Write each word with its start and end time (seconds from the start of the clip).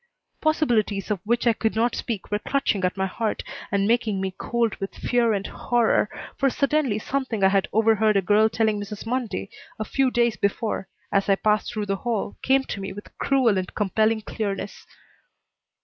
Possibilities 0.41 1.11
of 1.11 1.19
which 1.25 1.45
I 1.45 1.53
could 1.53 1.75
not 1.75 1.93
speak 1.95 2.31
were 2.31 2.39
clutching 2.39 2.83
at 2.83 2.97
my 2.97 3.05
heart 3.05 3.43
and 3.71 3.87
making 3.87 4.19
me 4.19 4.33
cold 4.35 4.75
with 4.77 4.95
fear 4.95 5.31
and 5.31 5.45
horror, 5.45 6.09
for 6.37 6.49
suddenly 6.49 6.97
something 6.97 7.43
I 7.43 7.49
had 7.49 7.67
overheard 7.71 8.17
a 8.17 8.21
girl 8.23 8.49
telling 8.49 8.79
Mrs. 8.81 9.05
Mundy 9.05 9.51
a 9.77 9.85
few 9.85 10.09
days 10.09 10.37
before, 10.37 10.87
as 11.11 11.29
I 11.29 11.35
passed 11.35 11.71
through 11.71 11.85
the 11.85 11.97
hall, 11.97 12.35
came 12.41 12.63
to 12.63 12.81
me 12.81 12.93
with 12.93 13.15
cruel 13.19 13.59
and 13.59 13.75
compelling 13.75 14.21
clearness. 14.21 14.87